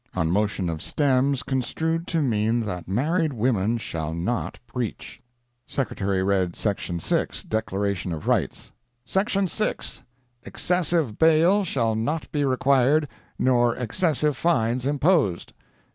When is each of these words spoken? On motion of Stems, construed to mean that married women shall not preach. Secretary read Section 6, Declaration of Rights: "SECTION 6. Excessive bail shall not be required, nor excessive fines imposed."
On 0.15 0.31
motion 0.31 0.67
of 0.67 0.81
Stems, 0.81 1.43
construed 1.43 2.07
to 2.07 2.23
mean 2.23 2.61
that 2.61 2.87
married 2.87 3.33
women 3.33 3.77
shall 3.77 4.15
not 4.15 4.57
preach. 4.65 5.19
Secretary 5.67 6.23
read 6.23 6.55
Section 6.55 6.99
6, 6.99 7.43
Declaration 7.43 8.11
of 8.11 8.27
Rights: 8.27 8.71
"SECTION 9.05 9.47
6. 9.47 10.03
Excessive 10.41 11.19
bail 11.19 11.63
shall 11.63 11.93
not 11.93 12.31
be 12.31 12.43
required, 12.43 13.07
nor 13.37 13.75
excessive 13.75 14.35
fines 14.35 14.87
imposed." 14.87 15.53